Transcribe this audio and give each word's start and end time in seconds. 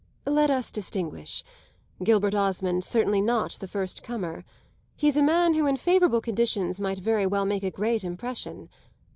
"Let 0.25 0.49
us 0.49 0.71
distinguish. 0.71 1.43
Gilbert 2.03 2.33
Osmond's 2.33 2.87
certainly 2.87 3.21
not 3.21 3.51
the 3.59 3.67
first 3.67 4.01
comer. 4.01 4.43
He's 4.95 5.15
a 5.15 5.21
man 5.21 5.53
who 5.53 5.67
in 5.67 5.77
favourable 5.77 6.21
conditions 6.21 6.81
might 6.81 6.97
very 6.97 7.27
well 7.27 7.45
make 7.45 7.61
a 7.61 7.69
great 7.69 8.03
impression. 8.03 8.67